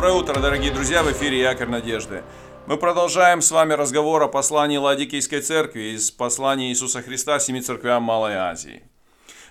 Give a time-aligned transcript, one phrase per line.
[0.00, 2.22] Доброе утро, дорогие друзья, в эфире Якорь Надежды.
[2.66, 8.02] Мы продолжаем с вами разговор о послании Ладикийской церкви из послания Иисуса Христа семи церквям
[8.02, 8.82] Малой Азии.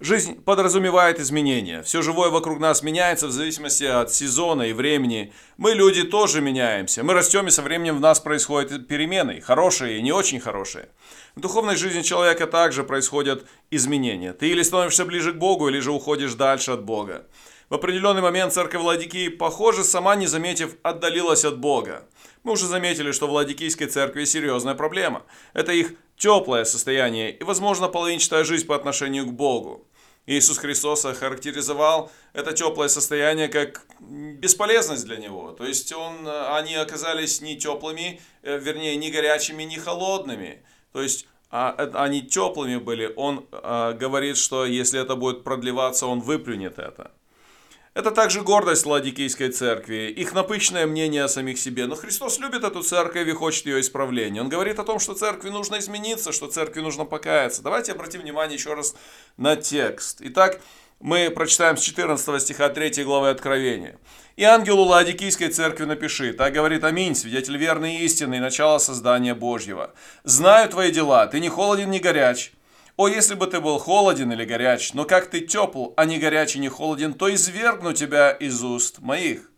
[0.00, 1.82] Жизнь подразумевает изменения.
[1.82, 5.32] Все живое вокруг нас меняется в зависимости от сезона и времени.
[5.56, 7.02] Мы, люди, тоже меняемся.
[7.02, 10.90] Мы растем, и со временем в нас происходят перемены, хорошие и не очень хорошие.
[11.36, 14.34] В духовной жизни человека также происходят изменения.
[14.34, 17.24] Ты или становишься ближе к Богу, или же уходишь дальше от Бога.
[17.70, 22.06] В определенный момент церковь Владикии, похоже, сама не заметив, отдалилась от Бога.
[22.42, 25.22] Мы уже заметили, что в Ладикийской церкви серьезная проблема.
[25.54, 29.86] Это их теплое состояние и, возможно, половинчатая жизнь по отношению к Богу.
[30.26, 35.52] Иисус Христос охарактеризовал это теплое состояние как бесполезность для него.
[35.52, 40.62] То есть он, они оказались не теплыми, э, вернее, не горячими, не холодными.
[40.92, 43.12] То есть а, они теплыми были.
[43.16, 47.10] Он а, говорит, что если это будет продлеваться, он выплюнет это.
[47.94, 51.86] Это также гордость Ладикийской церкви, их напыщенное мнение о самих себе.
[51.86, 54.40] Но Христос любит эту церковь и хочет ее исправления.
[54.40, 57.62] Он говорит о том, что церкви нужно измениться, что церкви нужно покаяться.
[57.62, 58.96] Давайте обратим внимание еще раз
[59.36, 60.18] на текст.
[60.22, 60.60] Итак,
[60.98, 63.96] мы прочитаем с 14 стиха 3 главы Откровения.
[64.34, 69.94] «И ангелу Ладикийской церкви напиши, так говорит Аминь, свидетель верный и истинный, начало создания Божьего.
[70.24, 72.52] Знаю твои дела, ты не холоден, не горяч».
[72.96, 76.60] О, если бы ты был холоден или горяч, но как ты тепл, а не горячий,
[76.60, 79.50] не холоден, то извергну тебя из уст моих.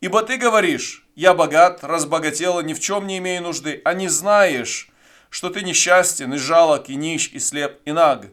[0.00, 4.06] Ибо ты говоришь, я богат, разбогател, и ни в чем не имею нужды, а не
[4.06, 4.90] знаешь,
[5.28, 8.26] что ты несчастен, и жалок, и нищ, и слеп, и наг.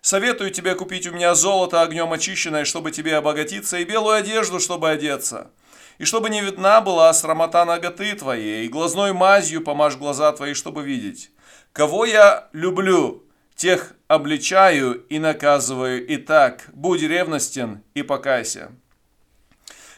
[0.00, 4.88] Советую тебе купить у меня золото огнем очищенное, чтобы тебе обогатиться, и белую одежду, чтобы
[4.88, 5.50] одеться.
[5.98, 10.82] И чтобы не видна была срамота ноготы твоей, и глазной мазью помажь глаза твои, чтобы
[10.82, 11.30] видеть.
[11.74, 13.21] Кого я люблю,
[13.56, 18.72] Тех обличаю и наказываю и так, будь ревностен и покайся.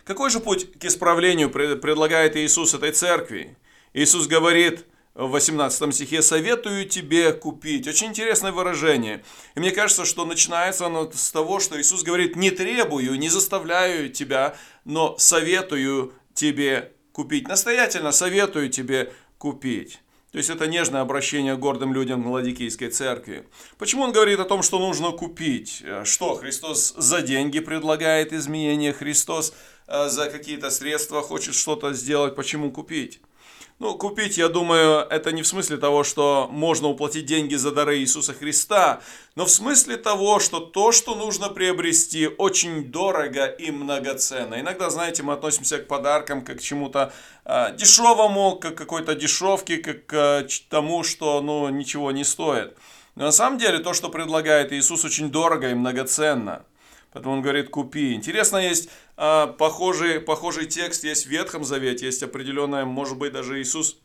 [0.04, 3.56] Какой же путь к исправлению предлагает Иисус этой церкви?
[3.94, 7.86] Иисус говорит в 18 стихе «советую тебе купить».
[7.86, 9.24] Очень интересное выражение.
[9.54, 14.10] И мне кажется, что начинается оно с того, что Иисус говорит «не требую, не заставляю
[14.10, 17.46] тебя, но советую тебе купить».
[17.46, 20.00] Настоятельно советую тебе купить.
[20.34, 23.46] То есть это нежное обращение к гордым людям Ладикийской церкви.
[23.78, 25.84] Почему он говорит о том, что нужно купить?
[26.02, 28.92] Что, Христос за деньги предлагает изменения?
[28.92, 29.54] Христос
[29.86, 32.34] э, за какие-то средства хочет что-то сделать?
[32.34, 33.20] Почему купить?
[33.80, 37.98] Ну, купить, я думаю, это не в смысле того, что можно уплатить деньги за дары
[37.98, 39.00] Иисуса Христа,
[39.34, 44.60] но в смысле того, что то, что нужно приобрести, очень дорого и многоценно.
[44.60, 47.12] Иногда, знаете, мы относимся к подаркам как к чему-то
[47.44, 52.76] э, дешевому, как к какой-то дешевке, как к э, тому, что ну, ничего не стоит.
[53.16, 56.64] Но на самом деле то, что предлагает Иисус, очень дорого и многоценно.
[57.14, 58.12] Поэтому он говорит, купи.
[58.12, 63.62] Интересно, есть а, похожий, похожий текст, есть в Ветхом Завете, есть определенное, может быть, даже
[63.62, 63.98] Иисус,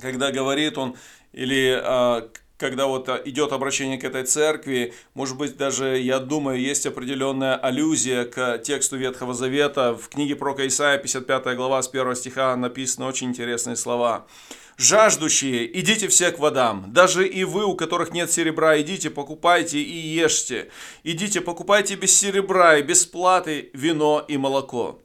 [0.00, 0.96] когда говорит он,
[1.32, 6.86] или а, когда вот идет обращение к этой церкви, может быть, даже, я думаю, есть
[6.86, 9.94] определенная аллюзия к тексту Ветхого Завета.
[9.94, 14.26] В книге про Исаия, 55 глава, с 1 стиха написаны очень интересные слова.
[14.78, 16.92] Жаждущие, идите все к водам.
[16.92, 20.70] Даже и вы, у которых нет серебра, идите, покупайте и ешьте.
[21.02, 25.00] Идите, покупайте без серебра и без платы вино и молоко.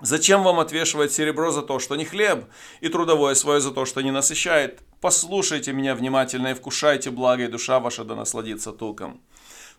[0.00, 2.44] Зачем вам отвешивать серебро за то, что не хлеб,
[2.82, 4.80] и трудовое свое за то, что не насыщает?
[5.06, 9.20] Послушайте меня внимательно и вкушайте благо, и душа ваша да насладится туком.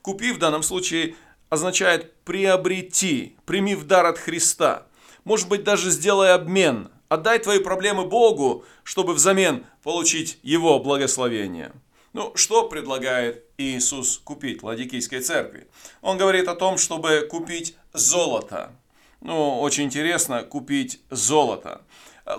[0.02, 1.16] Купи в данном случае
[1.50, 4.88] означает приобрети, прими в дар от Христа.
[5.26, 11.74] Может быть, даже сделай обмен– Отдай твои проблемы Богу, чтобы взамен получить Его благословение.
[12.14, 15.68] Ну, что предлагает Иисус купить Ладикийской церкви?
[16.02, 18.72] Он говорит о том, чтобы купить золото.
[19.20, 21.82] Ну, очень интересно, купить золото.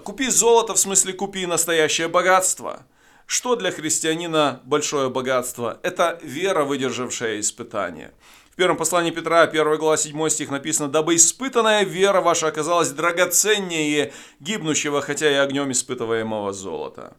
[0.05, 2.87] Купи золото в смысле купи настоящее богатство.
[3.27, 5.79] Что для христианина большое богатство?
[5.83, 8.13] Это вера, выдержавшая испытание
[8.59, 15.01] первом послании Петра, 1 глава, 7 стих написано, «Дабы испытанная вера ваша оказалась драгоценнее гибнущего,
[15.01, 17.17] хотя и огнем испытываемого золота».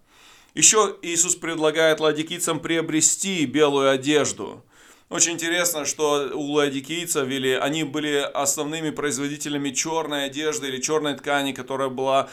[0.54, 4.66] Еще Иисус предлагает ладикийцам приобрести белую одежду.
[5.10, 11.52] Очень интересно, что у ладикийцев, или они были основными производителями черной одежды или черной ткани,
[11.52, 12.30] которая, была,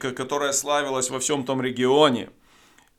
[0.00, 2.30] которая славилась во всем том регионе.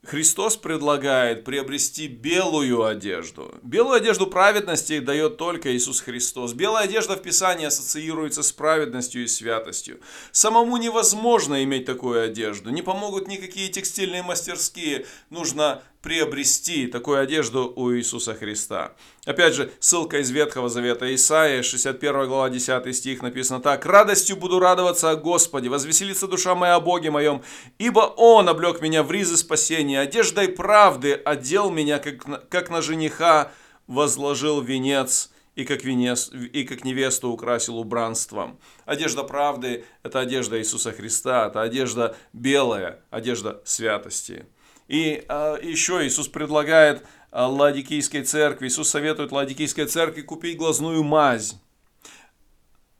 [0.04, 3.54] Христос предлагает приобрести белую одежду.
[3.62, 6.54] Белую одежду праведности дает только Иисус Христос.
[6.54, 10.00] Белая одежда в Писании ассоциируется с праведностью и святостью.
[10.32, 12.72] Самому невозможно иметь такую одежду.
[12.72, 15.06] Не помогут никакие текстильные мастерские.
[15.30, 18.94] Нужно приобрести такую одежду у Иисуса Христа.
[19.26, 23.86] Опять же, ссылка из Ветхого Завета Исаия, 61 глава, 10 стих написано так.
[23.86, 27.44] «Радостью буду радоваться о Господе, возвеселится душа моя о Боге моем,
[27.78, 33.52] ибо Он облег меня в ризы спасения, одеждой правды одел меня, как, как на жениха
[33.88, 38.58] возложил венец» и как, венес, и как невесту украсил убранством.
[38.86, 44.46] Одежда правды– это одежда Иисуса Христа, это одежда белая, одежда святости.
[44.92, 51.56] И а, еще Иисус предлагает а, Ладикийской церкви, Иисус советует Ладикийской церкви купить глазную мазь.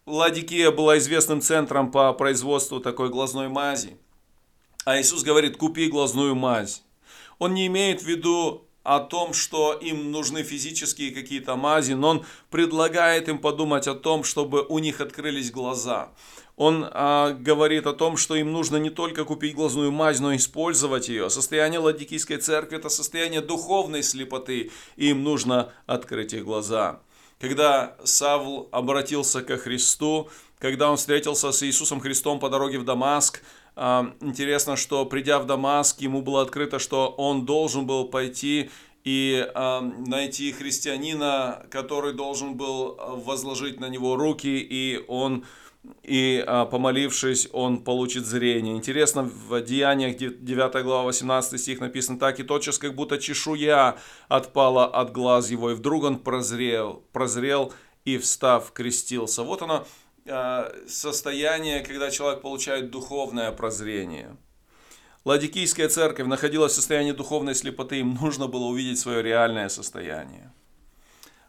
[0.06, 3.98] Ладикия была известным центром по производству такой глазной мази.
[4.86, 6.82] А Иисус говорит, купи глазную мазь.
[7.40, 12.26] Он не имеет в виду о том, что им нужны физические какие-то мази, но он
[12.50, 16.10] предлагает им подумать о том, чтобы у них открылись глаза.
[16.58, 20.38] Он а, говорит о том, что им нужно не только купить глазную мазь, но и
[20.38, 21.30] использовать ее.
[21.30, 27.00] Состояние Ладикийской церкви– это состояние духовной слепоты, и им нужно открыть их глаза.
[27.40, 30.30] Когда Савл обратился ко Христу,
[30.60, 33.42] когда он встретился с Иисусом Христом по дороге в Дамаск,
[33.76, 38.70] интересно, что придя в Дамаск, ему было открыто, что он должен был пойти
[39.04, 45.46] и найти христианина, который должен был возложить на него руки, и он
[46.04, 48.76] и а, помолившись, он получит зрение.
[48.76, 53.98] Интересно, в Деяниях 9 глава 18 стих написано так, «И тотчас, как будто чешуя
[54.28, 57.74] отпала от глаз его, и вдруг он прозрел, прозрел
[58.06, 59.42] и, встав, крестился».
[59.44, 59.86] Вот оно, а,
[60.88, 64.38] состояние, когда человек получает духовное прозрение.
[65.24, 70.52] Ладикийская церковь находилась в состоянии духовной слепоты, им нужно было увидеть свое реальное состояние.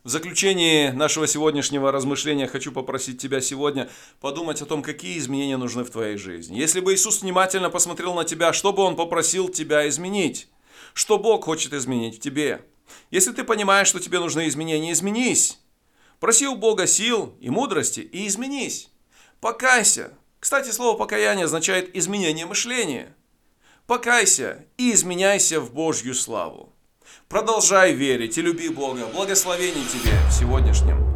[0.04, 3.88] В заключении нашего сегодняшнего размышления хочу попросить тебя сегодня
[4.20, 6.58] подумать о том, какие изменения нужны в твоей жизни.
[6.58, 10.48] Если бы Иисус внимательно посмотрел на тебя, что бы Он попросил тебя изменить?
[10.92, 12.64] Что Бог хочет изменить в тебе?
[13.12, 15.61] Если ты понимаешь, что тебе нужны изменения, изменись.
[16.22, 18.92] Проси у Бога сил и мудрости и изменись.
[19.40, 20.12] Покайся.
[20.38, 23.16] Кстати, слово покаяние означает изменение мышления.
[23.88, 26.72] Покайся и изменяйся в Божью славу.
[27.28, 29.06] Продолжай верить и люби Бога.
[29.12, 31.11] Благословений тебе в сегодняшнем